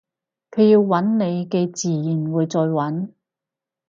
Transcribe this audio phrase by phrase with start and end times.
[0.49, 3.09] 佢要搵你嘅自然會再搵